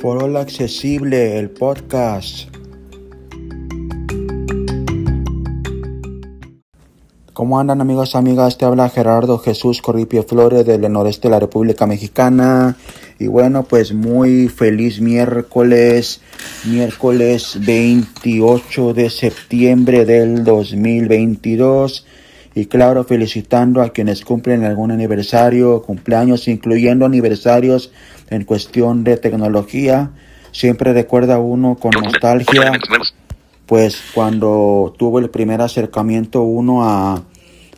[0.00, 2.48] For All Accesible, el podcast.
[7.32, 8.58] ¿Cómo andan amigos, amigas?
[8.58, 12.76] Te habla Gerardo Jesús Corripio Flores del noreste de la República Mexicana.
[13.18, 16.20] Y bueno, pues muy feliz miércoles,
[16.64, 22.04] miércoles 28 de septiembre del 2022.
[22.56, 27.92] Y claro, felicitando a quienes cumplen algún aniversario, cumpleaños, incluyendo aniversarios
[28.30, 30.12] en cuestión de tecnología.
[30.52, 32.72] Siempre recuerda uno con nostalgia,
[33.66, 37.24] pues cuando tuvo el primer acercamiento uno a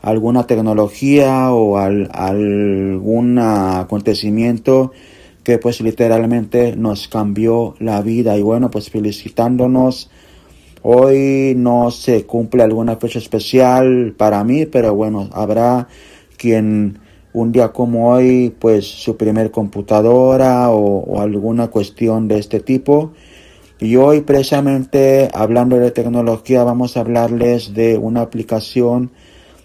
[0.01, 4.93] alguna tecnología o al, algún acontecimiento
[5.43, 10.09] que pues literalmente nos cambió la vida y bueno pues felicitándonos
[10.91, 15.88] hoy no se cumple alguna fecha especial para mí pero bueno habrá
[16.38, 16.98] quien
[17.33, 23.13] un día como hoy, pues su primer computadora o, alguna cuestión de este tipo.
[23.79, 29.13] Y hoy precisamente hablando de tecnología vamos a hablarles de una aplicación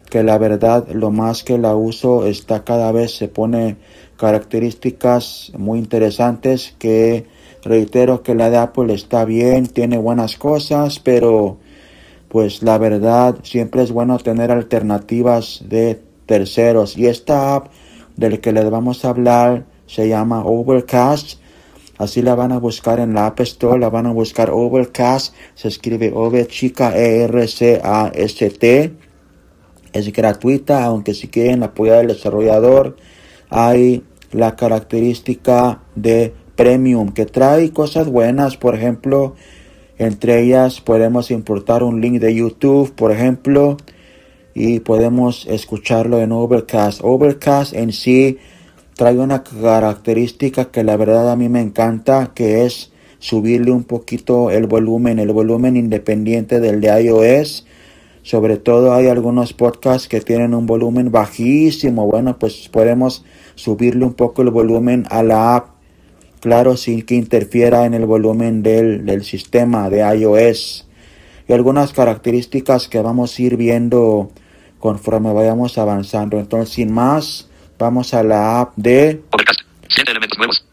[0.09, 3.78] que la verdad lo más que la uso está cada vez se pone
[4.17, 7.26] características muy interesantes que
[7.64, 11.58] reitero que la de Apple está bien, tiene buenas cosas, pero
[12.28, 16.97] pues la verdad siempre es bueno tener alternativas de terceros.
[16.97, 17.67] Y esta app
[18.17, 21.39] del que les vamos a hablar se llama Overcast.
[22.00, 25.36] Así la van a buscar en la App Store, la van a buscar Overcast.
[25.53, 28.94] Se escribe Over chica E R C A S T.
[29.94, 32.98] Es gratuita, aunque si quieren apoyar al desarrollador,
[33.52, 39.36] hay la característica de premium que trae cosas buenas, por ejemplo,
[39.98, 43.78] entre ellas podemos importar un link de YouTube, por ejemplo,
[44.54, 47.02] y podemos escucharlo en Overcast.
[47.04, 48.38] Overcast en sí
[48.95, 54.52] trae una característica que la verdad a mí me encanta, que es subirle un poquito
[54.52, 57.66] el volumen, el volumen independiente del de iOS.
[58.22, 62.06] Sobre todo hay algunos podcasts que tienen un volumen bajísimo.
[62.06, 63.26] Bueno, pues podemos
[63.56, 65.73] subirle un poco el volumen a la app.
[66.43, 70.86] Claro, sin que interfiera en el volumen del, del sistema de iOS.
[71.48, 74.30] Y algunas características que vamos a ir viendo
[74.77, 76.39] conforme vayamos avanzando.
[76.39, 77.48] Entonces, sin más,
[77.80, 79.21] vamos a la app de...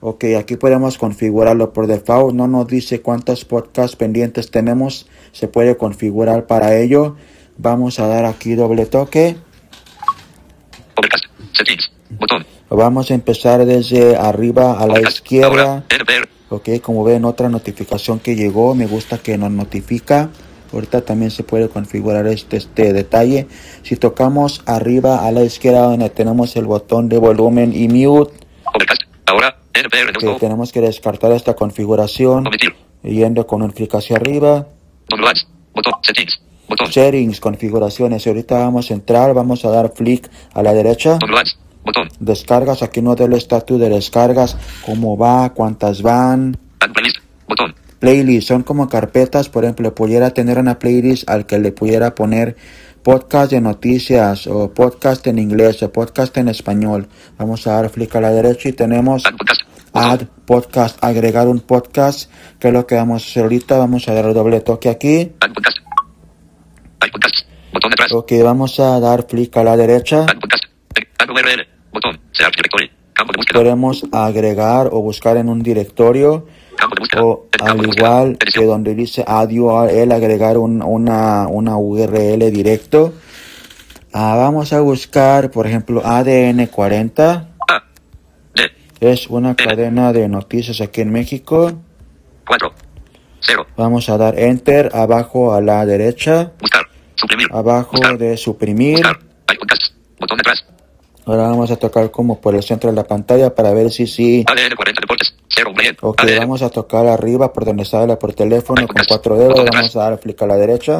[0.00, 2.34] Ok, aquí podemos configurarlo por default.
[2.34, 5.06] No nos dice cuántos podcasts pendientes tenemos.
[5.30, 7.14] Se puede configurar para ello.
[7.58, 9.36] Vamos a dar aquí doble toque.
[12.68, 15.84] Vamos a empezar desde arriba a la izquierda.
[16.48, 18.74] Ok, como ven, otra notificación que llegó.
[18.74, 20.30] Me gusta que nos notifica.
[20.72, 23.48] Ahorita también se puede configurar este, este detalle.
[23.82, 28.32] Si tocamos arriba a la izquierda donde tenemos el botón de volumen y mute.
[29.26, 32.44] Ahora, que tenemos que descartar esta configuración.
[33.02, 34.66] Yendo con un clic hacia arriba.
[36.02, 37.40] settings.
[37.40, 38.26] configuraciones.
[38.26, 41.18] Ahorita vamos a entrar, vamos a dar clic a la derecha.
[42.18, 46.56] Descargas, aquí no del estatus de descargas, cómo va, cuántas van.
[47.48, 47.74] Botón.
[47.98, 52.56] Playlist son como carpetas, por ejemplo, pudiera tener una playlist al que le pudiera poner
[53.02, 57.08] podcast de noticias o podcast en inglés o podcast en español.
[57.38, 59.24] Vamos a dar clic a la derecha y tenemos
[59.92, 63.78] add podcast, agregar un podcast, que es lo que vamos a hacer ahorita.
[63.78, 65.32] Vamos a dar doble toque aquí.
[68.12, 70.26] Ok, vamos a dar clic a la derecha.
[73.52, 76.46] Podemos agregar o buscar en un directorio
[77.18, 83.12] o al igual que donde dice add URL agregar un, una, una URL directo.
[84.12, 87.48] Ah, vamos a buscar por ejemplo ADN 40
[89.00, 91.72] es una cadena de noticias aquí en México.
[92.46, 92.72] 4
[93.40, 96.52] 0 vamos a dar enter abajo a la derecha.
[96.60, 96.86] Buscar.
[97.14, 97.48] Suprimir.
[97.50, 98.98] Abajo de suprimir.
[98.98, 99.18] Buscar.
[100.18, 100.64] botón detrás
[101.30, 104.44] Ahora vamos a tocar como por el centro de la pantalla para ver si sí.
[106.02, 109.64] Ok, vamos a tocar arriba por donde sale por teléfono con cuatro dedos.
[109.72, 110.98] Vamos a dar clic a la derecha.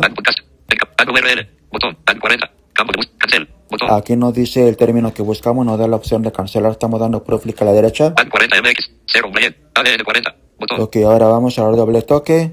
[3.90, 6.70] Aquí nos dice el término que buscamos, nos da la opción de cancelar.
[6.70, 8.14] Estamos dando por clic a la derecha.
[10.78, 12.52] Ok, ahora vamos a dar doble toque.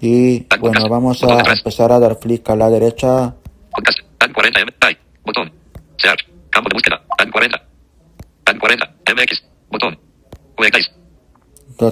[0.00, 3.34] Y bueno, vamos a empezar a dar clic a la derecha.
[5.26, 5.61] Botón.
[6.02, 6.26] Search.
[6.50, 7.02] Campo de búsqueda.
[7.18, 7.62] AN 40.
[8.46, 8.94] AN 40.
[9.14, 9.42] MX.
[9.70, 9.98] Botón.
[10.58, 10.90] VX.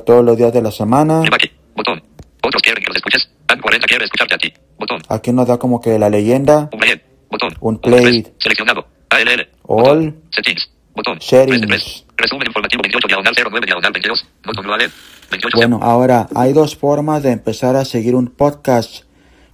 [0.04, 1.22] Todos los días de la semana.
[1.32, 1.50] Aquí.
[1.74, 2.02] Botón.
[2.42, 3.30] Otros quieren que los escuches.
[3.48, 4.52] AN 40 quiere escucharte a ti.
[4.78, 5.00] Botón.
[5.08, 6.68] Aquí nos da como que la leyenda.
[6.72, 7.02] Un play.
[7.30, 7.56] Botón.
[7.60, 8.26] Un play.
[8.38, 8.86] Seleccionado.
[9.10, 9.48] ALL.
[9.62, 10.14] All.
[10.30, 10.70] Settings.
[10.94, 11.20] Botón.
[11.20, 11.60] Settings.
[11.60, 12.06] 33.
[12.16, 14.26] Resumen informativo 28 diagonal 09 diagonal 22.
[14.44, 14.92] Botón global.
[15.30, 15.56] 28.
[15.56, 19.04] Bueno, ahora hay dos formas de empezar a seguir un podcast.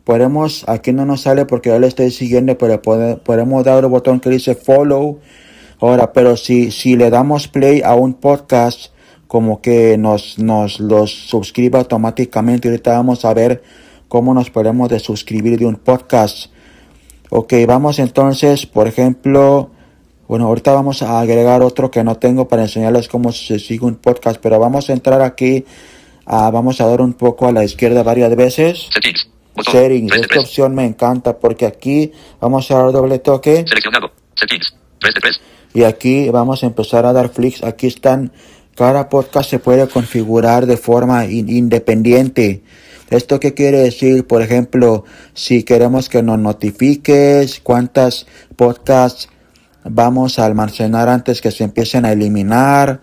[0.07, 3.91] Podemos, aquí no nos sale porque yo le estoy siguiendo, pero pode- podemos dar el
[3.91, 5.19] botón que dice follow.
[5.81, 8.93] Ahora, pero si, si le damos play a un podcast,
[9.27, 12.69] como que nos, nos los suscribe automáticamente.
[12.69, 13.65] Ahorita vamos a ver
[14.07, 16.53] cómo nos podemos desuscribir de un podcast.
[17.31, 19.71] Ok, vamos entonces, por ejemplo,
[20.29, 23.97] bueno, ahorita vamos a agregar otro que no tengo para enseñarles cómo se sigue un
[23.97, 25.65] podcast, pero vamos a entrar aquí,
[26.27, 28.89] ah, vamos a dar un poco a la izquierda varias veces.
[29.65, 30.41] Settings, esta 33.
[30.45, 34.11] opción me encanta porque aquí vamos a dar doble toque Seleccionado.
[34.35, 34.75] Settings.
[35.01, 35.41] 3 de 3.
[35.75, 37.63] y aquí vamos a empezar a dar flicks.
[37.65, 38.33] Aquí están,
[38.75, 42.63] cada podcast se puede configurar de forma in- independiente.
[43.11, 44.27] ¿Esto qué quiere decir?
[44.27, 48.27] Por ejemplo, si queremos que nos notifiques cuántas
[48.57, 49.29] podcasts
[49.85, 53.01] vamos a almacenar antes que se empiecen a eliminar.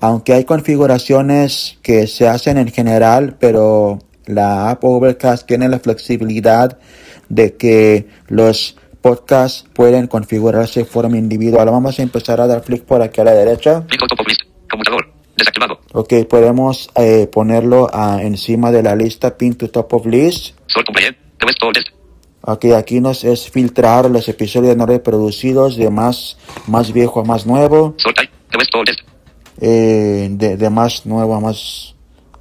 [0.00, 6.78] Aunque hay configuraciones que se hacen en general, pero la app Overcast tiene la flexibilidad
[7.28, 11.68] de que los podcasts pueden configurarse de forma individual.
[11.70, 13.86] Vamos a empezar a dar clic por aquí a la derecha.
[13.86, 14.42] Pico top of list.
[14.70, 15.12] Computador.
[15.36, 15.80] Desactivado.
[15.92, 20.56] Ok, podemos eh, ponerlo ah, encima de la lista Pin to Top of List.
[21.72, 21.88] Test.
[22.40, 26.36] Ok, aquí nos es filtrar los episodios no reproducidos de más,
[26.66, 27.94] más viejo a más nuevo.
[29.60, 31.94] Eh, de, de más nuevo a más,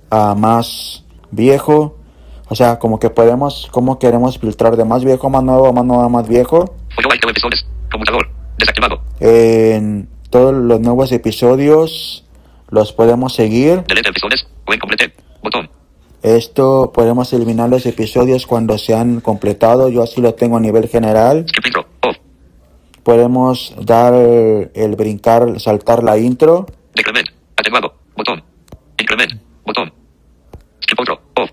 [0.10, 1.03] a más
[1.36, 1.98] viejo.
[2.50, 5.72] O sea, como que podemos, como queremos filtrar de más viejo a más nuevo, a
[5.72, 6.76] más nuevo a más viejo.
[7.92, 8.30] Computador.
[8.58, 9.02] Desactivado.
[9.20, 12.26] En todos los nuevos episodios
[12.70, 13.84] los podemos seguir.
[13.88, 14.48] Delete episodios.
[15.42, 15.70] Botón.
[16.24, 19.90] Esto podemos eliminar los episodios cuando se han completado.
[19.90, 21.46] Yo así lo tengo a nivel general.
[21.48, 21.86] Skip intro.
[22.02, 22.18] Off.
[23.04, 26.66] Podemos dar el brincar, saltar la intro.
[26.96, 27.28] Decrement.
[27.58, 27.94] Atenuado.
[28.16, 28.44] Botón.
[28.98, 29.34] Increment.
[29.66, 30.03] Botón.
[31.36, 31.50] Off.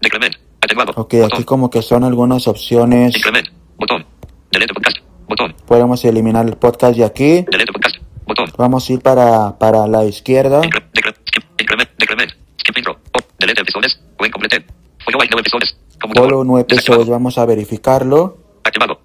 [0.00, 0.34] Decrement.
[0.60, 0.92] Atenuado.
[0.96, 1.30] Ok, Botón.
[1.32, 3.14] aquí como que son algunas opciones.
[3.78, 4.04] Botón.
[4.50, 4.98] Delete podcast.
[5.28, 5.54] Botón.
[5.66, 7.44] Podemos eliminar el podcast de aquí.
[7.50, 7.96] Delete podcast.
[8.26, 8.46] Botón.
[8.56, 10.60] Vamos a ir para, para la izquierda.
[10.62, 11.44] Incre- decre- skip.
[11.60, 11.90] Increment.
[11.98, 12.30] Decrement.
[12.60, 12.92] Skip intro.
[13.14, 13.24] Off.
[13.38, 14.00] Delete episodios.
[14.20, 14.64] When completed.
[15.04, 15.76] Follow item episodios.
[16.00, 16.30] Computador.
[16.30, 18.38] Follow nueve episodios, vamos a verificarlo.
[18.64, 19.00] Activado.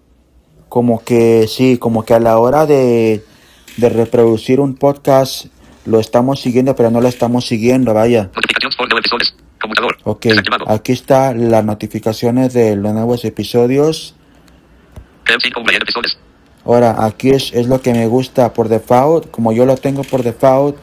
[0.70, 3.24] Como que sí, como que a la hora de,
[3.78, 5.46] de reproducir un podcast
[5.88, 8.30] lo estamos siguiendo, pero no lo estamos siguiendo, vaya.
[8.36, 9.36] Notificaciones por nuevos episodios.
[9.60, 9.98] Computador.
[10.04, 10.26] Ok,
[10.68, 14.16] aquí está las notificaciones de los nuevos episodios.
[16.66, 19.32] Ahora, aquí es, es lo que me gusta por default.
[19.32, 20.78] Como yo lo tengo por default,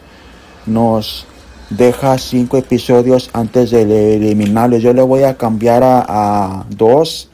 [0.67, 1.27] nos
[1.71, 4.83] deja cinco episodios antes de eliminarlos.
[4.83, 7.29] Yo le voy a cambiar a, a dos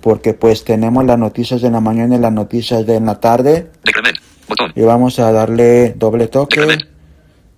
[0.00, 3.70] porque pues tenemos las noticias de la mañana y las noticias de la tarde.
[3.84, 4.16] Decrement.
[4.48, 4.72] Botón.
[4.74, 6.60] Y vamos a darle doble toque.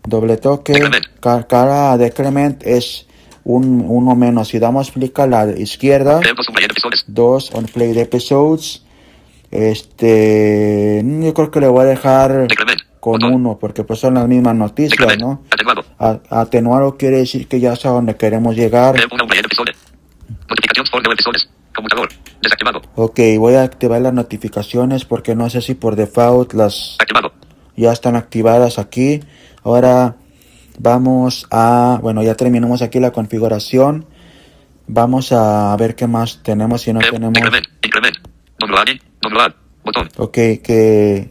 [0.04, 0.72] Doble toque.
[0.72, 1.04] Decrement.
[1.20, 3.06] Ca- Cada decrement es
[3.44, 4.48] un, uno menos.
[4.48, 6.20] Si damos clic a la izquierda,
[7.06, 8.82] dos on play episodes.
[9.50, 12.80] Este, yo creo que le voy a dejar Decrement.
[13.00, 13.34] con Botón.
[13.34, 15.20] uno porque pues son las mismas noticias, Decrement.
[15.20, 15.42] ¿no?
[15.50, 15.84] Atenuado.
[15.98, 18.96] A- Atenuado quiere decir que ya es a donde queremos llegar.
[21.74, 22.08] Computador.
[22.42, 22.82] Desactivado.
[22.96, 27.32] Ok, voy a activar las notificaciones porque no sé si por default las Activado.
[27.76, 29.20] ya están activadas aquí.
[29.64, 30.16] Ahora
[30.78, 34.06] vamos a, bueno, ya terminamos aquí la configuración.
[34.86, 37.38] Vamos a ver qué más tenemos si no Crear- tenemos.
[37.38, 37.66] Increment.
[39.84, 40.08] Botón.
[40.18, 41.30] Ok, que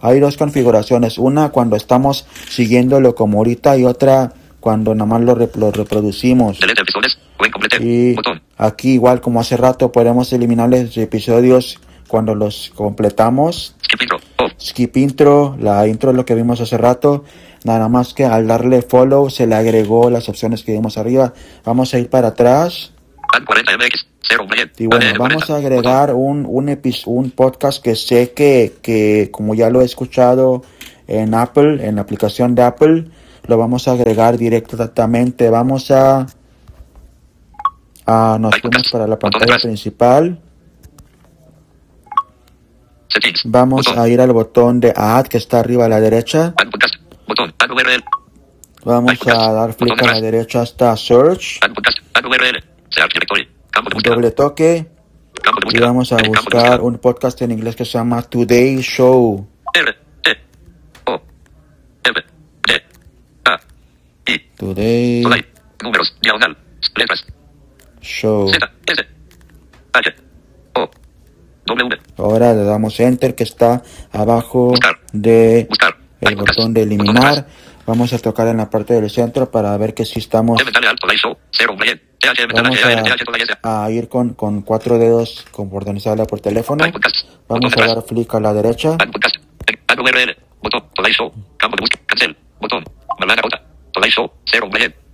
[0.00, 1.18] hay dos configuraciones.
[1.18, 6.58] Una cuando estamos siguiéndolo como ahorita y otra cuando nada más lo, rep- lo reproducimos.
[7.80, 8.14] Y
[8.56, 11.78] aquí igual como hace rato podemos eliminar los episodios
[12.08, 13.74] cuando los completamos.
[13.84, 14.18] Skip intro.
[14.38, 14.52] Off.
[14.58, 17.24] Skip intro, la intro es lo que vimos hace rato.
[17.64, 21.32] Nada más que al darle follow se le agregó las opciones que vimos arriba.
[21.64, 22.92] Vamos a ir para atrás.
[23.34, 24.06] Add 40 MX.
[24.28, 24.72] 0 player.
[24.78, 25.54] Y bueno, vamos 40.
[25.54, 29.84] a agregar un, un, epis- un podcast que sé que, que como ya lo he
[29.84, 30.62] escuchado
[31.08, 33.06] en Apple, en la aplicación de Apple,
[33.46, 35.50] lo vamos a agregar directamente.
[35.50, 36.26] Vamos a...
[38.06, 40.38] a nos fuimos para la pantalla principal.
[43.44, 46.52] Vamos a ir al botón de Add que está arriba a la derecha.
[47.28, 47.28] Add podcast.
[47.28, 47.54] Botón.
[47.58, 48.04] Add URL.
[48.84, 51.60] Vamos a dar clic a la derecha hasta Search.
[54.02, 54.86] Doble toque.
[55.72, 59.48] Y vamos a buscar un podcast en inglés que se llama Today Show.
[64.56, 65.44] Today Solay.
[65.82, 66.16] Números.
[66.22, 66.56] Diagonal.
[66.96, 67.26] Letras.
[68.00, 68.50] Show.
[72.16, 74.74] Ahora le damos enter que está abajo
[75.12, 75.68] de.
[76.26, 77.46] El botón de eliminar.
[77.86, 80.88] Vamos a tocar en la parte del centro para ver que si estamos M dale
[80.88, 81.36] alto, show.
[81.50, 82.00] 0 Brian.
[82.18, 82.78] TH M Vamos
[83.62, 85.70] a, a ir con, con cuatro dedos con
[86.06, 86.84] habla por teléfono.
[87.48, 88.96] Vamos a dar clic a la derecha.
[90.62, 90.82] Botón.
[92.06, 92.36] Cancel.
[92.60, 92.84] Botón.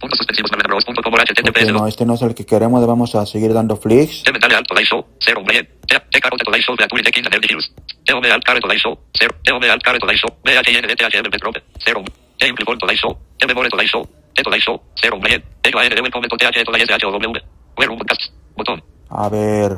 [0.01, 0.09] Malana Bota.
[0.09, 0.09] Today show.
[0.09, 0.09] 0 Brian.
[0.09, 1.73] Puntos suspensivos malanarrows.com Ok, HTTPS.
[1.73, 2.87] no, este no es el que queremos.
[2.87, 4.23] Vamos a seguir dando flicks.
[4.27, 5.07] M dale alto, Today show.
[5.21, 5.69] 0 Brian.
[6.11, 6.77] T Carota Today show.
[6.77, 7.73] Beatul Tekin and Heroes.
[8.07, 8.99] Eome alt care Today show.
[9.19, 9.35] 0.
[9.45, 10.31] Eome alt care Today show.
[10.43, 11.63] BHN DTHM Metrope.
[11.85, 12.05] 0.
[12.39, 13.19] E implicó Today show.
[13.41, 14.07] M More Today show.
[14.35, 14.81] T Today show.
[15.01, 15.43] 0 Brian.
[15.63, 17.39] Ego AN de Welcome TH Today SHW.
[17.77, 18.33] Where podcast.
[18.57, 18.83] Botón.
[19.11, 19.77] A ver.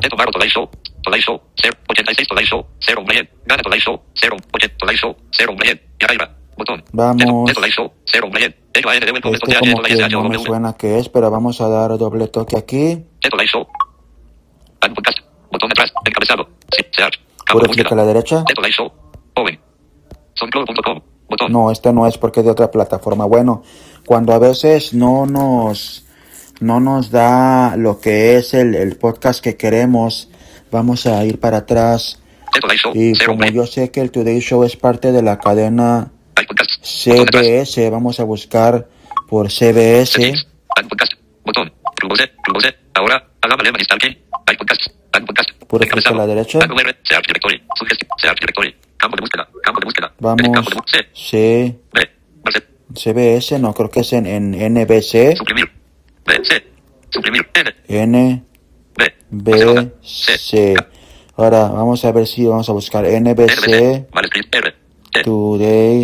[6.56, 8.12] Eto Baro Today Show, Today Show, 0, 86 Today Show, 0 Brian, Gana Today Show,
[8.12, 8.12] 0, 80 Today Show, 0 Brian, Yaraira, botón.
[8.12, 8.12] Vamos.
[8.12, 10.72] Eto Today Show, 0 Brian, Ego AN de Welcome TH como que no me suena
[10.74, 13.04] que es, pero vamos a dar doble toque aquí.
[15.50, 16.48] Botón detrás, encabezado,
[17.52, 18.44] Puro clic a la derecha.
[21.50, 23.26] No, este no es porque es de otra plataforma.
[23.26, 23.62] Bueno,
[24.06, 26.06] cuando a veces no nos,
[26.60, 30.30] no nos da lo que es el, el podcast que queremos,
[30.70, 32.20] vamos a ir para atrás.
[32.94, 36.10] Y 0 como yo sé que el Today Show es parte de la cadena
[36.82, 38.88] CBS, vamos a buscar
[39.28, 40.34] por CBS.
[42.94, 43.28] ahora,
[45.66, 46.58] Puro clic a la derecha.
[50.20, 50.68] Vamos.
[51.14, 51.78] C,
[52.94, 55.70] CBS, no creo que es en, en NBC, suprimir,
[56.26, 56.66] B, C,
[57.10, 57.48] suprimir,
[57.88, 58.44] N,
[59.30, 60.74] B, C, C.
[61.36, 64.08] Ahora vamos a ver si vamos a buscar NBC,
[65.24, 66.02] Today,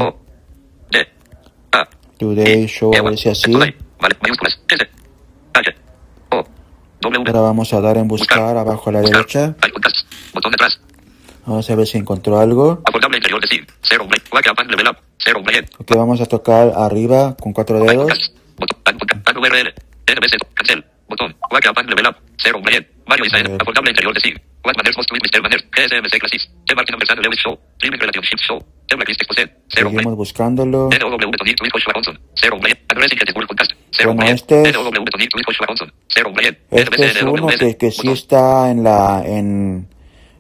[2.19, 3.53] Today Show, a ver si así.
[3.53, 3.77] Vale,
[4.21, 4.89] mayúsculas, S,
[5.55, 5.75] H,
[6.31, 6.45] O,
[7.01, 9.55] W, Ahora vamos a dar en buscar abajo a la derecha.
[10.35, 10.81] Botón detrás,
[11.47, 12.83] Vamos a ver si encontró algo.
[12.85, 16.21] acordable interior de sí, 0, break, wake up and level up, 0, break, Ok, vamos
[16.21, 18.33] a tocar arriba con cuatro dedos.
[21.09, 24.35] Botón, and level up, 0, break, Mario interior de sí,
[24.65, 25.41] what manners most with Mr.
[25.43, 26.75] Manners, GSMC Classes, T.
[26.75, 28.95] Martin Anderson Lewis Show, Dreaming Relationship Show, T.
[28.97, 30.89] Blacklist Exposed, 0, break, Seguimos buscándolo.
[30.91, 34.63] NOW Tony Twin Joshua Johnson, 0 Brian, Addressing the World Podcast, 0 Bueno, Brian, este
[34.69, 38.71] es- NOW Tony Twin Joshua Johnson, 0 Brian, Este es uno que, que sí está
[38.71, 39.89] en la, en,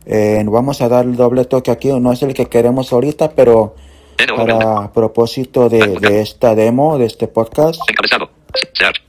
[0.06, 3.76] en- vamos a dar el doble toque aquí, no es el que queremos ahorita, pero
[4.36, 8.30] para propósito de, de esta demo, de este podcast, Encabezado,
[8.74, 9.00] Search,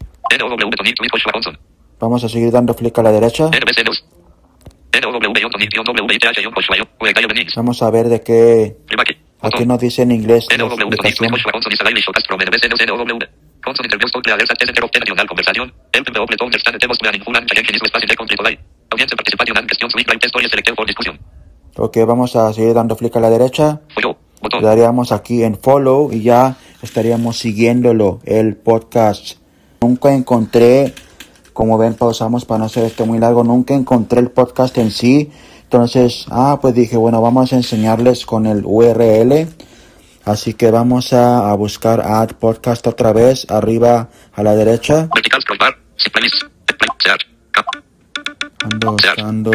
[1.99, 3.49] Vamos a seguir dando clic a la derecha.
[7.55, 8.77] Vamos a ver de qué,
[9.41, 10.47] aquí nos dice en inglés.
[21.77, 23.81] Ok, vamos a seguir dando clic a la derecha.
[24.59, 29.37] Le daríamos aquí en follow y ya estaríamos siguiéndolo, el podcast.
[29.81, 30.93] Nunca encontré,
[31.53, 35.31] como ven, pausamos para no hacer esto muy largo, nunca encontré el podcast en sí.
[35.63, 39.47] Entonces, ah, pues dije, bueno, vamos a enseñarles con el URL.
[40.25, 45.07] Así que vamos a, a buscar Add Podcast otra vez, arriba a la derecha.
[45.13, 47.65] vertical scroll bar, search, cap,
[48.65, 49.51] Ando buscando.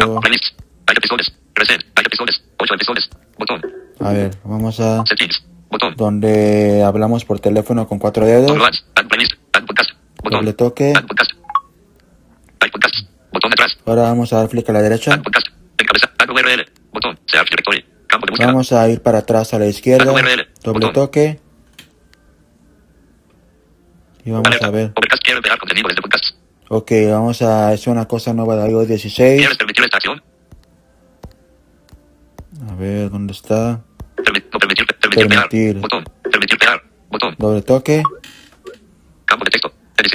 [0.87, 3.61] episodios, present, hay episodios, 8 episodios, botón,
[3.99, 8.51] A ver, vamos a settings, botón, donde hablamos por teléfono con cuatro dedos.
[8.51, 9.91] Podcast,
[10.29, 10.93] Doble toque.
[13.85, 15.21] Ahora vamos a dar clic a la derecha.
[18.39, 20.11] Vamos a ir para atrás a la izquierda.
[20.63, 21.39] Doble toque.
[24.23, 24.93] Y vamos a ver.
[26.69, 29.39] Ok, vamos a hacer una cosa nueva de iOS 16.
[29.39, 30.23] ¿quieres permitir esta acción?
[32.67, 33.83] A ver, ¿dónde está?
[35.11, 35.79] Permitir,
[37.37, 38.01] Doble toque.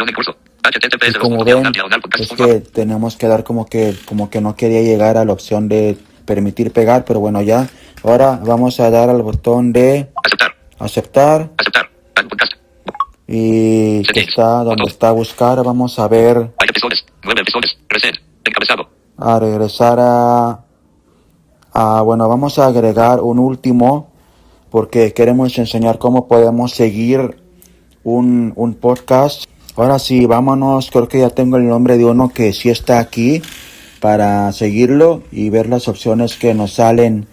[0.03, 1.63] Y como ven,
[2.19, 5.69] es que tenemos que dar como que, como que no quería llegar a la opción
[5.69, 7.69] de permitir pegar, pero bueno, ya.
[8.03, 11.51] Ahora vamos a dar al botón de aceptar, aceptar.
[11.59, 11.91] aceptar,
[13.27, 15.63] Y que está donde está buscar.
[15.65, 18.89] Vamos a ver, hay episodios, 9 episodios, present, encabezado,
[19.19, 20.65] a regresar a,
[21.73, 24.11] a, bueno, vamos a agregar un último
[24.71, 27.43] porque queremos enseñar cómo podemos seguir
[28.05, 29.45] un, un podcast.
[29.77, 33.43] Ahora sí, vámonos, creo que ya tengo el nombre de uno que sí está aquí
[34.01, 37.29] para seguirlo y ver las opciones que nos salen.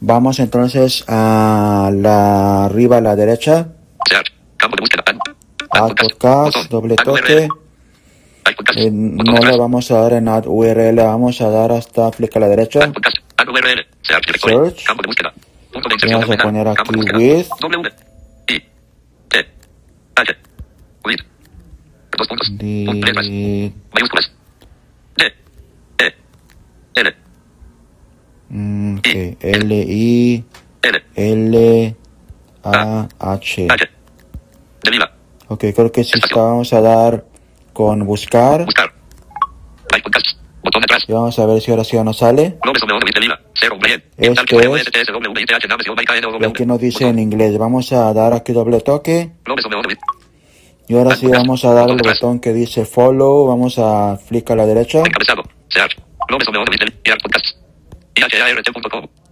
[0.00, 3.68] Vamos entonces a la arriba a la derecha,
[4.56, 5.04] campo de búsqueda,
[5.96, 7.48] podcast, doble toque.
[8.76, 12.40] Eh, no le vamos a dar en add URL, vamos a dar hasta clic a
[12.40, 12.92] la derecha.
[14.40, 14.84] Search.
[16.10, 16.94] Vamos a poner aquí
[21.04, 21.18] with.
[22.18, 22.48] Dos puntos.
[22.50, 23.26] Punto, letras.
[23.94, 24.32] Mayúsculas.
[25.16, 25.32] D.
[25.98, 26.14] E.
[26.96, 27.16] L.
[28.50, 28.98] mm,
[29.40, 30.44] L I
[30.82, 31.04] L.
[31.14, 31.96] L
[32.64, 33.66] A H.
[33.70, 33.88] H.
[34.84, 35.12] De lila.
[35.48, 37.24] Ok, creo que sí está, vamos a dar
[37.72, 38.64] con buscar.
[38.64, 38.92] Buscar.
[40.02, 40.38] Podcast.
[40.62, 41.04] Botón detrás.
[41.08, 42.58] Y vamos a ver si ahora sí ya nos sale.
[42.60, 44.02] De.
[44.18, 44.86] Este W, es-
[46.40, 47.56] Y aquí nos dice en inglés.
[47.58, 49.32] Vamos a dar aquí doble toque.
[50.88, 53.46] Y ahora sí vamos a dar el botón que dice follow.
[53.46, 55.00] Vamos a flick a la derecha.
[55.00, 55.42] Encabezado.
[55.68, 55.98] Search.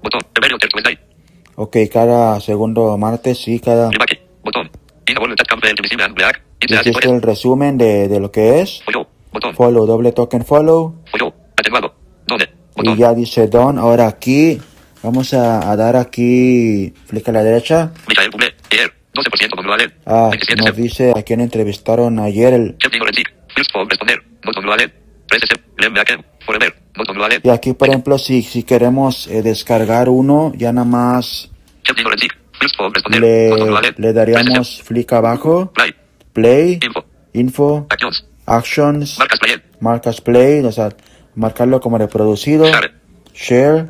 [0.02, 0.20] Botón.
[1.56, 3.90] Ok, cada segundo martes, sí, cada...
[4.44, 4.70] Botón.
[5.06, 8.82] Y aquí está el resumen de, de lo que es.
[9.54, 9.86] Follow.
[9.86, 10.94] Doble toque en follow.
[12.82, 13.80] Y ya dice done.
[13.80, 14.60] Ahora aquí,
[15.02, 17.92] vamos a, a dar aquí, flick a la derecha.
[18.08, 18.54] Michael.
[19.16, 19.92] 12% no lo vale.
[20.04, 22.76] Ah, 27 nos dice a quien entrevistaron ayer el...
[27.42, 31.50] Y aquí, por ejemplo, si, si queremos eh, descargar uno, ya nada más
[33.11, 33.50] le,
[33.96, 35.73] le daríamos flick abajo,
[36.32, 36.80] Play.
[37.32, 37.87] Info.
[38.46, 39.18] Actions.
[39.80, 40.64] Marcas Play.
[40.64, 40.90] o sea,
[41.35, 42.64] marcarlo como reproducido,
[43.35, 43.87] Share.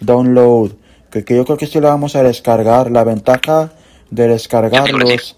[0.00, 0.72] download,
[1.10, 2.90] que, que yo creo que sí lo vamos a descargar.
[2.90, 3.72] La ventaja
[4.10, 5.36] de descargarlos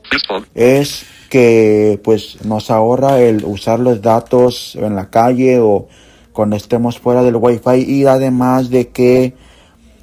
[0.54, 5.88] es que pues nos ahorra el usar los datos en la calle o
[6.32, 9.34] cuando estemos fuera del wifi y además de que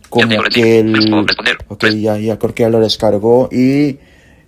[0.09, 1.25] como que el
[1.67, 3.99] ok ya, ya creo que ya lo descargó y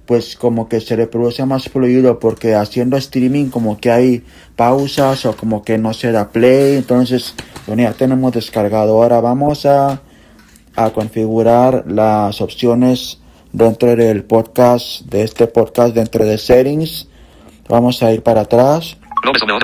[0.05, 4.23] pues como que se reproduce más fluido porque haciendo streaming como que hay
[4.55, 6.77] pausas o como que no se da play.
[6.77, 7.35] Entonces
[7.67, 9.01] bueno ya tenemos descargado.
[9.01, 10.01] Ahora vamos a
[10.75, 13.20] a configurar las opciones
[13.51, 17.07] dentro del podcast, de este podcast, dentro de settings.
[17.67, 18.97] Vamos a ir para atrás.
[19.21, 19.61] Para atrás.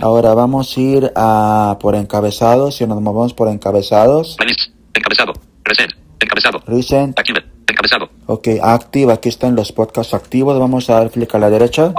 [0.00, 2.76] Ahora vamos a ir a por encabezados.
[2.76, 4.36] Si nos movemos por encabezados.
[4.94, 5.32] Encabezado.
[5.64, 5.92] Recent.
[6.18, 6.62] Encabezado.
[6.66, 7.18] Recent.
[7.18, 7.44] Active.
[7.66, 8.10] Encabezado.
[8.26, 9.12] Ok, active.
[9.12, 10.58] Aquí están los podcasts activos.
[10.58, 11.92] Vamos a dar clic a la derecha.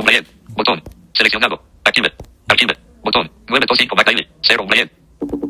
[0.55, 0.81] Botón.
[1.13, 1.61] Seleccionado.
[1.83, 2.11] Active.
[2.47, 2.73] Archive.
[3.03, 3.31] Botón.
[3.47, 4.27] 925 Backline.
[4.41, 4.91] 0 Omblien.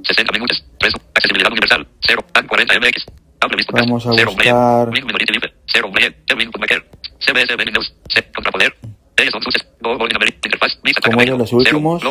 [0.04, 0.64] 60 minutos.
[0.82, 0.94] 3.
[1.16, 1.88] Accesibilidad universal.
[2.08, 2.26] 0.
[2.34, 3.06] AN 40 MX.
[3.42, 3.90] Hable Vista Podcast.
[3.90, 4.54] Vamos a 0 Omblien.
[4.56, 5.54] buscar- Link Minority Libre.
[5.68, 6.16] 0 Omblien.
[6.30, 6.86] Erwin Maker.
[7.20, 7.94] CBS Benin News.
[8.10, 8.24] C.
[8.34, 8.76] Contrapoder.
[9.18, 9.66] Ellos son suces.
[9.82, 10.80] Go Golden American Interfaz.
[10.84, 12.02] Vista Como de los últimos,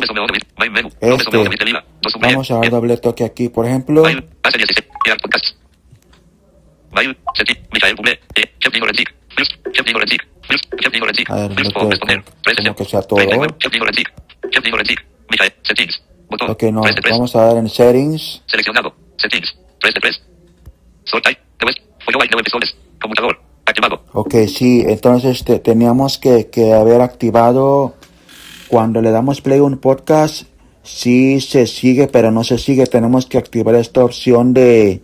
[1.01, 1.37] Este.
[2.21, 2.61] Vamos a
[3.01, 4.03] toque aquí, por ejemplo.
[4.03, 5.47] Mail, hace 17, crear podcast.
[6.93, 8.21] Mail, seti, Michael Bublé,
[8.59, 11.89] Chef Digo Renzik, First, Chef Digo Renzik, First, Chef Digo Renzik, A ver, como-
[12.77, 13.19] que sea todo.
[16.31, 17.57] 39, Chef Digo Renzik, Chef Digo Renzik, Michael, settings, botón, Ok, no, vamos a dar
[17.57, 18.43] en settings.
[18.47, 20.23] seleccionado, settings, press de press,
[21.05, 26.49] sort type, the west, follow nueve episodios, computador, activado, Ok, sí, entonces te- teníamos que,
[26.51, 27.95] que haber activado
[28.69, 30.45] cuando le damos play a un podcast,
[30.83, 32.87] sí se sigue, pero no se sigue.
[32.87, 35.03] Tenemos que activar esta opción de,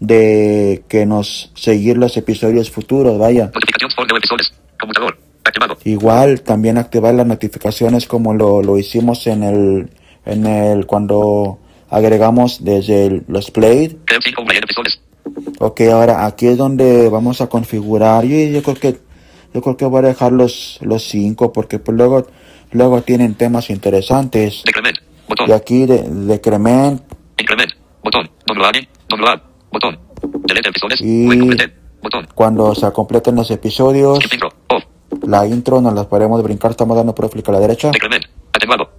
[0.00, 3.50] de que nos seguir los episodios futuros, vaya.
[3.54, 9.42] notificaciones por episodios, computador, activado, Igual también activar las notificaciones como lo, lo hicimos en
[9.44, 9.90] el,
[10.26, 11.58] en el, cuando
[11.90, 13.98] agregamos desde el- los play.
[14.04, 15.00] creo 5 Omblien episodios,
[15.60, 18.24] Ok, ahora aquí es donde vamos a configurar.
[18.24, 18.98] Yo, yo creo que
[19.54, 22.26] yo creo que voy a dejar los los cinco porque pues luego
[22.72, 24.62] luego tienen temas interesantes.
[24.64, 27.00] decrement, botón, Y aquí de, decrement
[27.38, 27.70] increment,
[28.02, 28.72] botón, download,
[29.08, 29.40] download,
[29.72, 29.98] botón,
[30.46, 31.26] delete episodios, Y-
[32.02, 34.50] botón, cuando se completen los episodios, intro,
[35.26, 36.72] la intro nos las podemos brincar.
[36.72, 37.90] Estamos dando por clic a la derecha.
[37.92, 38.24] Decrement.
[38.52, 38.90] Atenuado.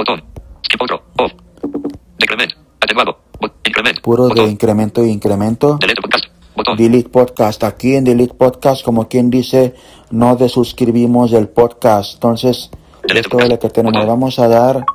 [0.00, 0.24] Botón.
[0.64, 1.02] Skip outro.
[1.18, 1.32] Off.
[2.18, 2.52] Decrement.
[2.80, 3.18] Atenuado.
[3.66, 4.00] Increment.
[4.00, 5.76] Puro de incremento y incremento.
[5.76, 6.24] Delete podcast.
[6.56, 6.76] Botón.
[6.78, 7.64] Delete podcast.
[7.64, 9.74] Aquí en Delete podcast, como quien dice,
[10.10, 12.14] no desuscribimos el podcast.
[12.14, 12.70] Entonces,
[13.14, 14.06] es todo lo que tenemos.
[14.06, 14.86] Vamos a dar.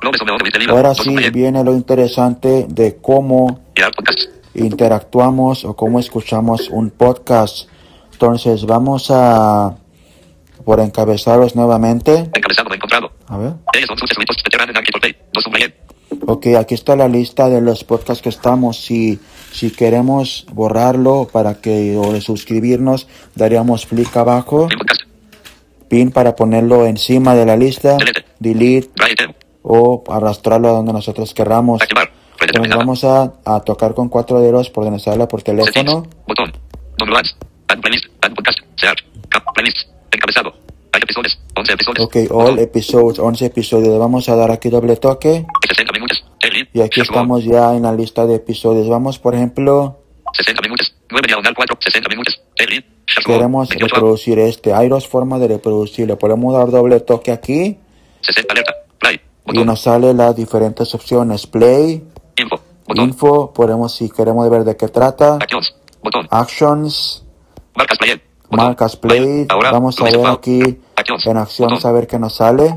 [0.70, 3.60] Ahora sí viene lo interesante de cómo
[4.54, 7.68] interactuamos o cómo escuchamos un podcast.
[8.10, 9.76] Entonces vamos a
[10.64, 12.28] por encabezados nuevamente.
[12.34, 13.15] Encabezado encontrado.
[13.28, 13.54] A ver.
[16.26, 18.78] Ok, aquí está la lista de los podcasts que estamos.
[18.80, 19.18] Si,
[19.52, 24.68] si queremos borrarlo para que o de suscribirnos, daríamos clic abajo,
[25.88, 27.96] pin para ponerlo encima de la lista,
[28.38, 28.90] Delete.
[29.00, 29.34] Write.
[29.62, 31.82] o arrastrarlo a donde nosotros queramos.
[31.82, 32.10] Activar.
[32.40, 36.06] Entonces vamos a, a tocar con cuatro dedos por donde se habla por teléfono.
[36.26, 36.52] Botón.
[36.98, 37.36] Downloads.
[37.68, 38.06] Add playlist.
[38.20, 38.58] Add podcast.
[38.76, 39.04] Search.
[39.30, 39.42] Cap.
[39.54, 39.88] Playlist.
[40.12, 40.65] Encabezado.
[40.96, 41.38] Hay episodios.
[41.54, 42.06] 11 episodios.
[42.06, 43.88] Ok, all episodes, 11 episodios.
[43.88, 45.44] Le vamos a dar aquí doble toque.
[45.68, 46.24] 60 minutos.
[46.72, 48.88] Y aquí estamos ya en la lista de episodios.
[48.88, 50.00] Vamos, por ejemplo,
[50.32, 50.94] 60 minutos.
[51.10, 51.76] 9 diagonal 4.
[51.82, 52.40] 60 minutos.
[53.26, 54.72] Queremos 28 reproducir este.
[54.72, 56.06] Hay dos formas de reproducir.
[56.06, 57.78] Le podemos dar doble toque aquí
[58.22, 58.74] 60 alerta.
[58.98, 59.20] Play.
[59.52, 61.46] y nos sale las diferentes opciones.
[61.46, 62.02] Play,
[62.38, 62.58] Info.
[62.86, 63.04] Botón.
[63.04, 65.34] info, podemos si queremos ver de qué trata.
[65.34, 65.74] Actions.
[66.02, 66.26] Botón.
[66.30, 67.22] Actions,
[67.74, 68.18] Marcas play.
[68.50, 69.46] Marcas play.
[69.48, 69.70] Ahora.
[69.72, 70.60] Vamos a ver aquí
[71.26, 72.74] en acciones a ver qué nos sale.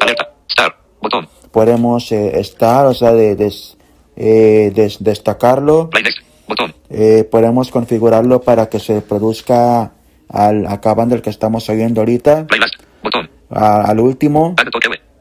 [0.00, 0.30] Alerta.
[0.50, 0.76] Start.
[1.02, 1.28] Botón.
[1.50, 3.76] Podemos eh, estar, o sea, de, des-
[4.16, 5.90] eh, des- destacarlo.
[5.90, 6.18] Play next.
[6.48, 6.74] Botón.
[6.88, 9.92] Eh, podemos configurarlo para que se produzca
[10.28, 12.46] al acabando el que estamos oyendo ahorita.
[12.46, 12.74] Play last.
[13.02, 13.30] Botón.
[13.50, 14.54] A- al último.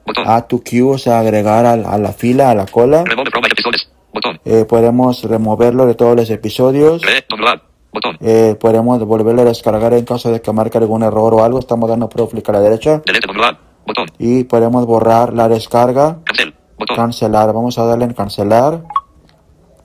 [0.06, 0.26] Botón.
[0.28, 3.04] a to queue, o sea, agregar al- a, la fila, a la cola.
[3.04, 3.90] Remove from my episodes.
[4.12, 4.40] Botón.
[4.44, 7.04] Eh, podemos removerlo de todos los episodios.
[7.30, 7.62] Botón.
[8.22, 11.60] Eh, podemos volverlo a descargar en caso de que marque algún error o algo.
[11.60, 13.02] Estamos dando pro clic a la derecha.
[14.18, 16.20] Y podemos borrar la descarga.
[16.26, 16.54] Cancel.
[16.96, 17.54] Cancelar.
[17.54, 18.84] Vamos a darle en cancelar.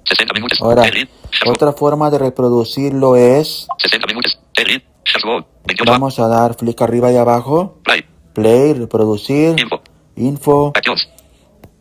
[0.04, 0.60] 60 minutos.
[0.60, 0.84] Ahora,
[1.46, 4.38] otra forma de reproducirlo es, 60 minutos.
[4.54, 4.86] Elite.
[5.12, 5.44] Dashboard.
[5.66, 7.78] 28 vamos a dar clic arriba y abajo.
[7.84, 8.04] Play.
[8.34, 9.80] Play, reproducir, Info.
[10.16, 10.72] info.
[10.74, 11.08] Actions.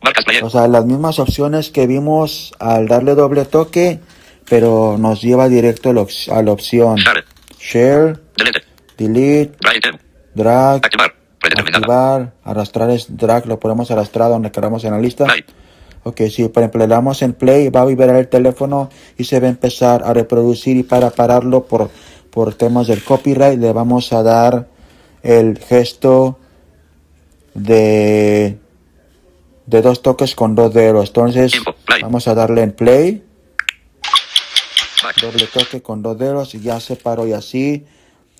[0.02, 0.40] Marcas play.
[0.42, 4.00] O sea, las mismas opciones que vimos al darle doble toque,
[4.48, 7.24] pero nos lleva directo a la op- a la opción Share.
[7.58, 8.62] Share, Delete.
[8.96, 9.98] Delete,
[10.34, 12.32] Drag Activar.
[12.44, 15.24] Arrastrar es drag, lo podemos arrastrar donde queramos en la lista.
[15.26, 15.44] Play.
[16.04, 19.40] Ok, si por ejemplo le damos en play, va a vibrar el teléfono y se
[19.40, 21.90] va a empezar a reproducir y para pararlo por,
[22.30, 24.66] por temas del copyright le vamos a dar
[25.22, 26.38] el gesto
[27.54, 28.58] de,
[29.66, 31.08] de dos toques con dos dedos.
[31.08, 33.22] Entonces Info, vamos a darle en play.
[35.20, 37.84] Doble toque con dos dedos y ya se paró y así.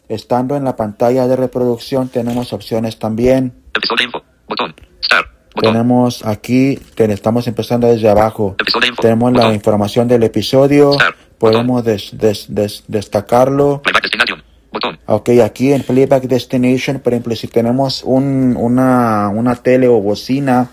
[0.08, 3.52] Estando en la pantalla de reproducción tenemos opciones también.
[3.74, 4.22] Episodio info.
[4.48, 4.74] Botón.
[5.02, 5.28] Start.
[5.54, 5.72] Botón.
[5.72, 8.56] Tenemos aquí, te- estamos empezando desde abajo.
[8.86, 9.00] Info.
[9.00, 10.92] Tenemos la información del episodio.
[10.94, 11.16] Start.
[11.38, 13.80] Podemos des- des- des- destacarlo.
[13.82, 14.42] Playback destination.
[14.72, 14.98] Botón.
[15.06, 20.70] Ok, aquí en Playback Destination, por ejemplo, si tenemos un, una, una tele o bocina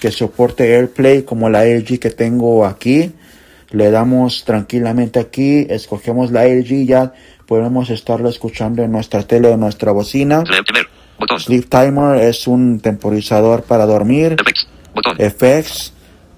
[0.00, 3.12] que soporte AirPlay como la LG que tengo aquí,
[3.70, 7.12] le damos tranquilamente aquí, escogemos la LG ya
[7.46, 10.44] podemos estarlo escuchando en nuestra tele o en nuestra bocina.
[11.38, 12.16] Sleep timer.
[12.22, 14.36] Es un temporizador para dormir.
[15.18, 15.92] FX.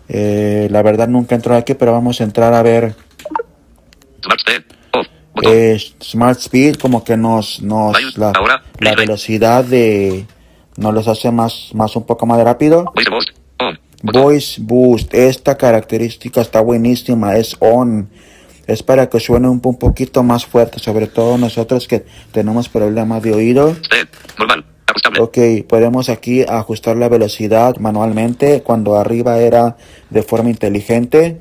[0.08, 2.94] Eh, la verdad nunca entró aquí, pero vamos a entrar a ver
[4.22, 4.62] Smart speed.
[4.92, 5.06] Off.
[5.34, 5.52] Botón.
[5.52, 8.62] eh, Smart Speed, como que nos, nos la, ahora,
[8.96, 10.26] velocidad de
[10.76, 12.84] nos los hace más, más un poco más rápido.
[12.94, 13.32] Voice.
[14.02, 18.10] Voice Boost, esta característica está buenísima, es on.
[18.66, 23.22] Es para que suene un, un poquito más fuerte, sobre todo nosotros que tenemos problemas
[23.22, 23.76] de oído.
[24.38, 24.64] Normal.
[24.86, 25.20] Ajustable.
[25.20, 25.38] Ok,
[25.68, 29.76] podemos aquí ajustar la velocidad manualmente cuando arriba era
[30.10, 31.40] de forma inteligente.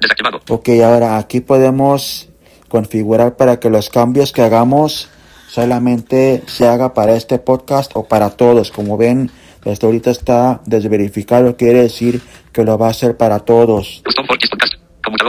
[0.00, 0.40] Desactivado.
[0.48, 2.28] Ok, ahora aquí podemos
[2.68, 5.08] configurar para que los cambios que hagamos
[5.48, 8.70] solamente se haga para este podcast o para todos.
[8.70, 9.30] Como ven,
[9.64, 12.20] hasta ahorita está desverificado, quiere decir
[12.52, 14.02] que lo va a hacer para todos.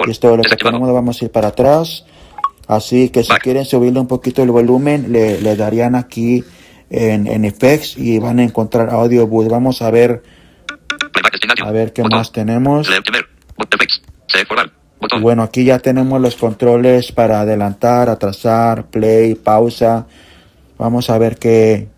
[0.06, 2.06] Y esto lo que tenemos lo vamos a ir para atrás.
[2.68, 3.44] Así que si Back.
[3.44, 6.44] quieren subirle un poquito el volumen, le, le darían aquí
[6.90, 9.50] en, en Effects y van a encontrar Audio Boost.
[9.50, 10.24] Vamos a ver,
[11.64, 12.18] a ver qué Botón.
[12.18, 12.88] más tenemos.
[15.22, 20.08] Bueno, aquí ya tenemos los controles para adelantar, atrasar, play, pausa.
[20.78, 21.90] Vamos a ver qué,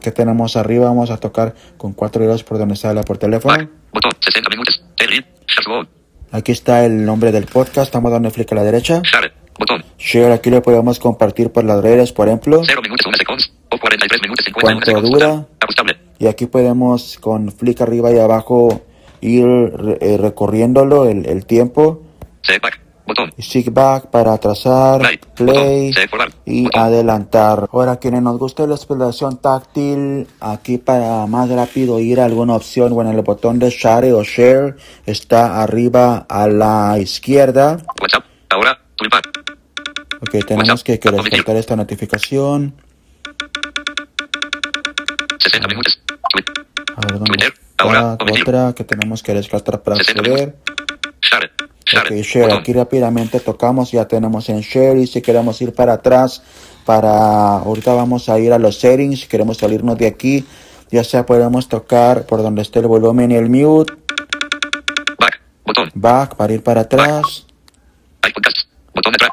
[0.00, 0.86] qué tenemos arriba.
[0.86, 3.56] Vamos a tocar con cuatro dedos por donde sale por teléfono.
[3.56, 3.68] Back.
[3.92, 4.12] Botón.
[4.20, 4.82] 60 minutos.
[4.98, 5.28] Elite.
[5.56, 5.88] Dashboard.
[6.32, 7.88] Aquí está el nombre del podcast.
[7.88, 9.02] Estamos dando clic a la derecha.
[9.04, 9.32] Share.
[9.58, 9.84] Botón.
[9.98, 12.62] Share, aquí lo podemos compartir por las redes, por ejemplo.
[12.64, 13.52] 0 minutos 1 seconds.
[13.70, 15.10] O 43 minutos 51 ¿Cuánto seconds.
[15.10, 15.46] dura?
[15.60, 15.98] Ajustable.
[16.18, 18.82] Y aquí podemos con flick arriba y abajo
[19.20, 19.46] ir
[20.00, 22.02] eh, recorriéndolo el, el tiempo.
[23.10, 23.32] Botón.
[23.38, 25.24] Seek back para atrasar, Right.
[25.34, 26.28] play Botón.
[26.46, 26.80] Y Botón.
[26.82, 27.68] adelantar.
[27.72, 32.94] Ahora, quienes nos gusta la exploración táctil, aquí para más rápido ir a alguna opción,
[32.94, 37.78] bueno, el botón de share o share está arriba a la izquierda.
[38.00, 38.24] WhatsApp.
[38.50, 38.78] Ahora.
[38.96, 39.22] Toolbar.
[40.22, 40.84] Ok, tenemos WhatsApp.
[41.00, 42.74] que, descartar esta notificación.
[45.38, 46.00] 60 minutos.
[46.96, 47.54] A ver, ¿dónde Twitter.
[47.54, 47.84] está?
[47.84, 48.18] Ahora.
[48.20, 50.56] Otra que tenemos que descartar para 60 acceder.
[51.22, 51.50] Share.
[51.90, 52.06] Share.
[52.06, 52.52] Ok, share.
[52.52, 56.42] Aquí rápidamente tocamos, ya tenemos en share y si queremos ir para atrás,
[56.84, 60.44] para ahorita vamos a ir a los settings, si queremos salirnos de aquí,
[60.90, 63.92] ya sea podemos tocar por donde esté el volumen y el mute,
[65.18, 65.40] Back.
[65.66, 65.90] Botón.
[65.94, 67.46] back para ir para atrás,
[68.20, 68.68] podcasts.
[68.94, 69.30] Botón atrás.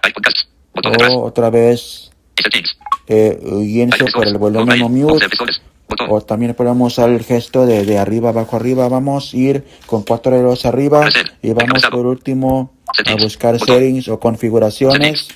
[0.74, 1.12] Botón de atrás.
[1.14, 2.78] o otra vez settings.
[3.08, 5.54] eh, guíense Varios por el volumen o Home, 11 mute.
[5.90, 6.08] Botón.
[6.10, 8.88] O también podemos usar el gesto de, de arriba abajo arriba.
[8.90, 11.28] Vamos a ir con cuatro dedos arriba Reset.
[11.42, 12.74] y vamos por último
[13.06, 13.68] a buscar Botón.
[13.76, 15.28] settings o configuraciones.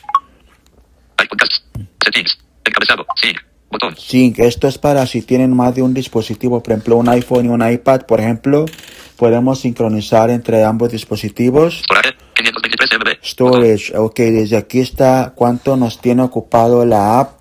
[2.03, 2.37] Settings.
[2.65, 3.05] Encabezado.
[3.21, 3.37] Sync.
[3.71, 3.95] Botón.
[3.97, 7.49] Sync, esto es para si tienen más de un dispositivo, por ejemplo un iPhone y
[7.49, 8.65] un iPad, por ejemplo,
[9.15, 11.81] podemos sincronizar entre ambos dispositivos.
[11.85, 12.17] Storage.
[12.35, 12.99] 523 MB.
[12.99, 13.17] Botón.
[13.23, 17.40] Storage, ok, desde aquí está cuánto nos tiene ocupado la app.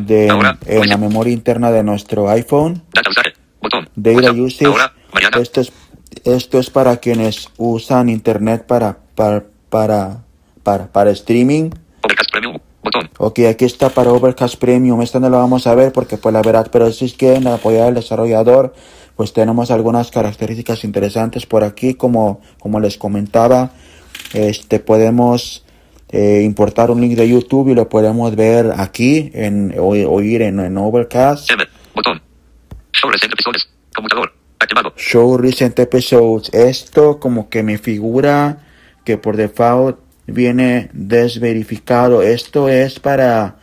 [0.00, 0.58] De, Ahora.
[0.66, 2.82] en la memoria interna de nuestro iPhone.
[2.92, 3.32] Data usar.
[3.60, 3.88] Botón.
[3.94, 4.66] Data usage.
[4.66, 4.92] Ahora.
[5.12, 5.38] Mañana.
[5.38, 5.72] Esto es,
[6.24, 10.24] esto es para quienes usan internet para, para, para,
[10.62, 11.70] para, para streaming.
[12.02, 12.58] Overcast Premium.
[12.82, 13.10] Botón.
[13.18, 15.00] Ok, aquí está para Overcast Premium.
[15.02, 17.88] Esta no la vamos a ver porque pues la verdad, pero si es quieren apoyar
[17.88, 18.74] al desarrollador,
[19.16, 23.70] pues tenemos algunas características interesantes por aquí, como, como les comentaba,
[24.32, 25.63] este podemos
[26.14, 30.60] eh, importar un link de YouTube y lo podemos ver aquí en o- oír en,
[30.60, 31.50] en Overcast.
[31.50, 31.64] M.
[31.94, 32.22] Botón.
[32.92, 33.68] Show recent episodios.
[33.94, 34.32] Computador.
[34.58, 34.92] Activado.
[34.96, 36.48] Show Recent Episodes.
[36.54, 38.58] Esto como que me figura
[39.04, 42.22] que por default viene desverificado.
[42.22, 43.56] Esto es para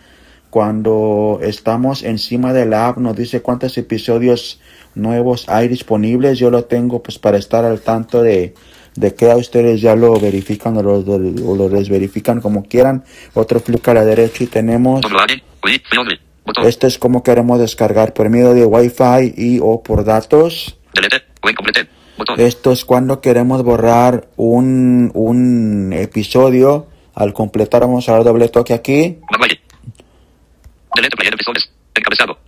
[0.52, 4.60] cuando estamos encima de la app, nos dice cuántos episodios
[4.96, 6.38] nuevos hay disponibles.
[6.38, 8.54] Yo lo tengo pues para estar al tanto de,
[8.95, 13.04] de que a ustedes ya lo verifican o lo, o lo desverifican como quieran.
[13.34, 15.01] Otro clic a la derecha y tenemos
[16.65, 20.77] esto es como queremos descargar por medio de Wi-Fi y o por datos.
[22.38, 26.88] Esto es cuando queremos borrar un, un episodio.
[27.13, 29.17] Al completar vamos a dar doble toque aquí.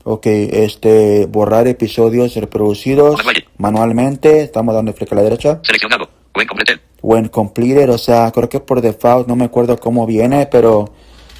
[0.03, 3.45] Ok, este, borrar episodios reproducidos Manual.
[3.57, 4.41] manualmente.
[4.41, 5.59] Estamos dando clic a la derecha.
[5.63, 6.09] Seleccionado.
[6.35, 6.79] O incomplete.
[7.01, 10.93] When completed, o sea, creo que por default, no me acuerdo cómo viene, pero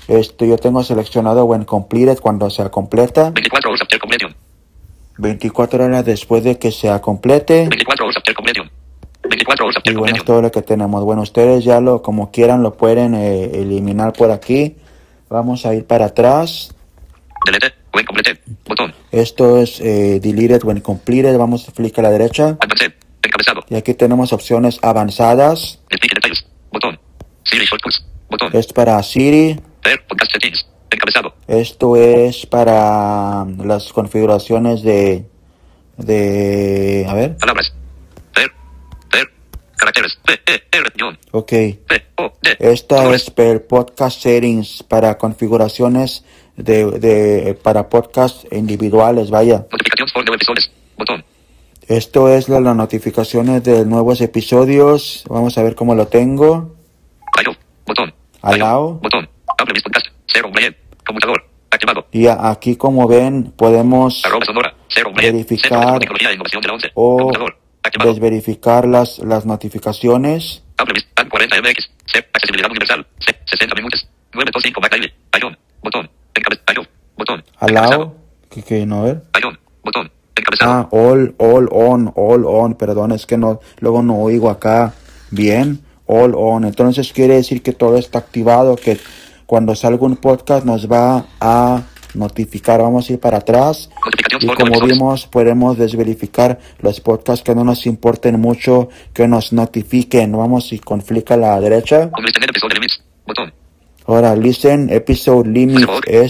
[0.07, 3.31] este, yo tengo seleccionado when completed cuando se completa.
[3.31, 4.35] 24 hours after completion.
[5.17, 7.67] 24 horas después de que se complete.
[7.69, 8.69] 24 hours after completion.
[9.29, 11.03] 24 hours Y bueno, es todo lo que tenemos.
[11.03, 14.75] Bueno, ustedes ya lo, como quieran, lo pueden eh, eliminar por aquí.
[15.29, 16.75] Vamos a ir para atrás.
[17.45, 17.73] Delete.
[17.91, 18.39] O incomplete.
[18.67, 18.93] Botón.
[19.11, 21.37] Esto es eh, deleted when completed.
[21.37, 22.57] Vamos a clic a la derecha.
[22.59, 23.02] Advanced.
[23.23, 23.63] Encabezado.
[23.69, 25.79] Y aquí tenemos opciones avanzadas.
[25.91, 26.45] Speaker detalles.
[26.71, 26.99] Botón.
[27.43, 28.05] Siri shortcuts.
[28.29, 28.49] Botón.
[28.53, 29.59] Es para Siri.
[29.83, 30.05] Ver.
[30.07, 30.65] Podcast settings.
[30.91, 31.33] Encabezado.
[31.47, 35.25] Esto es para las configuraciones de...
[35.97, 37.05] De...
[37.07, 37.37] A ver.
[37.37, 37.73] Palabras.
[38.35, 38.51] Ver.
[39.11, 39.29] Ver.
[39.75, 40.17] Caracteres.
[40.25, 40.33] P.
[40.33, 40.63] E.
[40.71, 40.91] R.
[40.99, 41.17] John.
[41.31, 41.49] Ok.
[41.49, 42.05] P.
[42.17, 42.33] O.
[42.41, 42.57] D.
[42.59, 46.23] Esta es per podcast settings para configuraciones
[46.55, 49.65] de, de para podcast individuales, vaya.
[49.71, 50.71] Notificaciones por nuevos episodios.
[50.97, 51.23] Botón.
[51.87, 55.23] Esto es la- las notificaciones de nuevos episodios.
[55.29, 56.75] Vamos a ver cómo lo tengo.
[57.37, 57.55] Allow.
[57.85, 58.13] Botón.
[58.41, 58.99] Allow.
[59.01, 59.29] Botón.
[59.57, 60.07] Hable mis podcast.
[60.27, 60.49] Cero.
[60.53, 60.75] Mayen.
[61.05, 61.43] Computador.
[61.69, 62.05] Activado.
[62.11, 64.73] Y aquí como ven podemos Arroba Sonora.
[64.87, 65.11] Cero.
[65.15, 66.91] Verificar Tecnología e Innovación de la 11.
[66.93, 67.57] o Computador.
[67.83, 68.11] Activado.
[68.11, 70.63] desverificar las, las notificaciones.
[70.77, 71.89] Hable mis AN 40 MX.
[72.05, 72.19] C.
[72.33, 73.05] Accesibilidad universal.
[73.19, 73.35] C.
[73.45, 74.07] 60 minutos.
[74.33, 75.13] 925 McDaily.
[75.31, 75.57] Ayón.
[75.83, 76.09] Botón.
[76.33, 76.63] Encabezado.
[76.67, 76.87] Ayón.
[77.17, 77.43] Botón.
[77.59, 77.83] Allow.
[77.83, 78.15] Encabezado.
[78.49, 79.23] Que, que no ver.
[79.33, 79.59] Ayón.
[79.83, 80.11] Botón.
[80.35, 80.71] Encabezado.
[80.71, 84.93] Ah, all, all on, all on, perdón, es que no, luego no oigo acá
[85.31, 86.65] bien, all on.
[86.65, 88.99] Entonces quiere decir que todo está activado, que
[89.45, 91.83] cuando salga un podcast nos va a
[92.15, 92.81] notificar.
[92.81, 93.89] Vamos a ir para atrás.
[94.39, 100.31] Y como vimos, podemos desverificar los podcasts que no nos importen mucho, que nos notifiquen.
[100.31, 102.09] Vamos y conflica a la derecha.
[104.05, 106.29] Ahora, listen, episode limit es.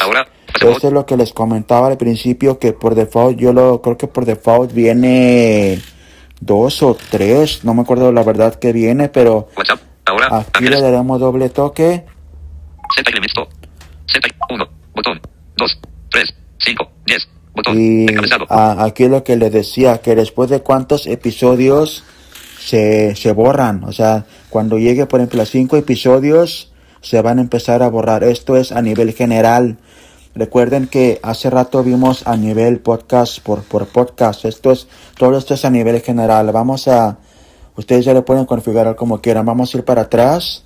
[0.62, 4.08] Esto es lo que les comentaba al principio, que por default, yo lo creo que
[4.08, 5.82] por default viene
[6.40, 9.80] dos o tres, no me acuerdo la verdad que viene, pero WhatsApp.
[10.06, 10.46] Ahora.
[10.54, 12.06] aquí le daremos doble toque.
[12.96, 13.34] Z y limits.
[14.08, 14.28] Z.
[14.50, 14.70] 1.
[14.94, 15.22] Botón.
[15.58, 15.80] 2.
[16.12, 16.34] 3.
[16.60, 16.92] 5.
[17.06, 17.30] 10.
[17.56, 17.80] Botón.
[17.80, 18.06] Y
[18.50, 22.04] a- aquí lo que les decía, que después de cuántos episodios
[22.60, 27.42] se, se borran, o sea, cuando llegue por ejemplo a cinco episodios, se van a
[27.42, 28.24] empezar a borrar.
[28.24, 29.78] Esto es a nivel general.
[30.36, 34.46] Recuerden que hace rato vimos a nivel podcast por, por podcast.
[34.46, 36.52] Esto es, todo esto es a nivel general.
[36.52, 37.18] Vamos a,
[37.76, 39.46] ustedes ya le pueden configurar como quieran.
[39.46, 40.66] Vamos a ir para atrás.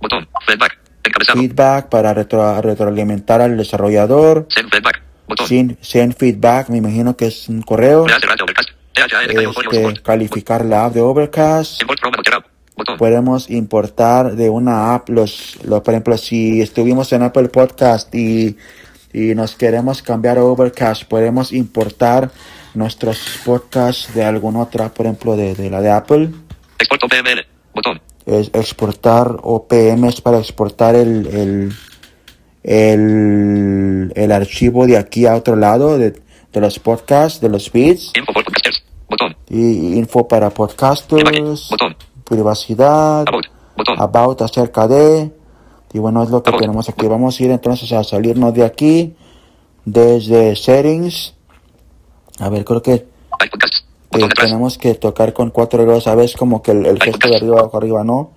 [0.00, 0.26] Botón.
[0.46, 0.78] Feedback.
[1.04, 1.38] Encabezado.
[1.40, 4.46] Feedback para retro- retroalimentar al desarrollador.
[4.48, 5.02] Send feedback.
[5.28, 5.46] Botón.
[5.46, 8.06] Sin, send feedback, me imagino que es un correo.
[9.52, 11.82] Folio Este, calificar la app de Overcast.
[12.76, 12.96] Botón.
[12.98, 18.56] Podemos importar de una app los, los por ejemplo, si estuvimos en Apple Podcast y,
[19.12, 22.30] y nos queremos cambiar a Overcast, podemos importar
[22.74, 26.30] nuestros podcasts de alguna otra, por ejemplo, de, de la de Apple.
[26.78, 27.46] Export PML.
[27.74, 28.00] Botón.
[28.24, 31.72] Es exportar OPMs para exportar el, el,
[32.62, 36.12] el, el archivo de aquí a otro lado de,
[36.52, 38.12] de los podcasts, de los feeds.
[38.16, 38.84] Info por podcasters.
[39.08, 39.36] Botón.
[39.48, 41.96] Y info para podcasters, Botón.
[42.32, 43.24] Privacidad,
[43.98, 44.42] About.
[44.42, 45.30] Acerca de.
[45.92, 46.60] Y bueno, es lo que About.
[46.60, 47.06] tenemos aquí.
[47.06, 49.14] Vamos a ir entonces a salirnos de aquí,
[49.84, 51.34] desde settings.
[52.38, 56.34] A ver, creo que eh, tenemos que tocar con cuatro dedos, ¿sabes?
[56.36, 58.32] Como que el, el gesto de arriba abajo arriba, ¿no?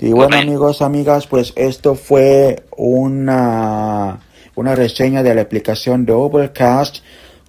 [0.00, 4.20] Y bueno amigos, amigas, pues esto fue una,
[4.54, 6.98] una reseña de la aplicación de Overcast.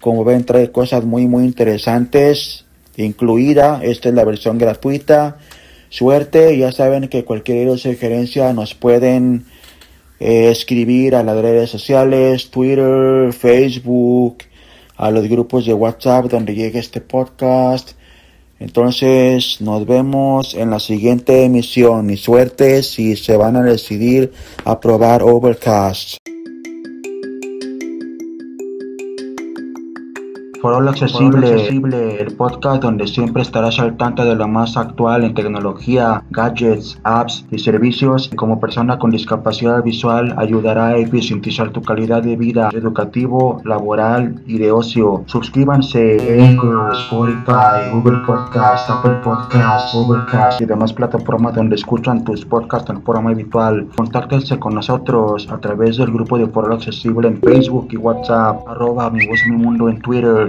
[0.01, 5.37] Como ven, trae cosas muy muy interesantes, incluida, esta es la versión gratuita.
[5.89, 9.45] Suerte, ya saben que cualquier sugerencia nos pueden
[10.19, 14.37] eh, escribir a las redes sociales, Twitter, Facebook,
[14.97, 17.91] a los grupos de WhatsApp donde llegue este podcast.
[18.59, 24.33] Entonces nos vemos en la siguiente emisión y suerte si se van a decidir
[24.65, 26.17] a probar Overcast.
[30.61, 35.33] For All Accesible, el podcast donde siempre estarás al tanto de lo más actual en
[35.33, 38.29] tecnología, gadgets, apps y servicios.
[38.35, 44.57] Como persona con discapacidad visual, ayudará a eficientizar tu calidad de vida educativo, laboral y
[44.57, 45.23] de ocio.
[45.27, 46.59] Suscríbanse en
[46.91, 53.29] Spotify, Google Podcast, Apple Podcast, Overcast y demás plataformas donde escuchan tus podcasts en forma
[53.29, 53.87] habitual.
[53.95, 59.09] Contáctense con nosotros a través del grupo de Foro Accesible en Facebook y WhatsApp, arroba
[59.09, 60.48] mi voz mi mundo en Twitter,